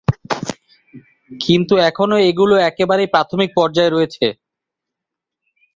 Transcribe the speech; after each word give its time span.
কিন্তু 1.31 1.73
এখনো 1.89 2.15
এগুলো 2.29 2.55
একেবারেই 2.69 3.11
প্রাথমিক 3.13 3.49
পর্যায়ে 3.57 3.93
রয়েছে। 3.95 4.25